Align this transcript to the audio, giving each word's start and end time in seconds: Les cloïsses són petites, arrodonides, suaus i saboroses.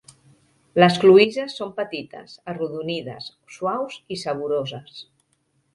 Les 0.83 0.95
cloïsses 1.03 1.53
són 1.59 1.73
petites, 1.81 2.33
arrodonides, 2.55 3.29
suaus 3.59 4.03
i 4.17 4.23
saboroses. 4.27 5.03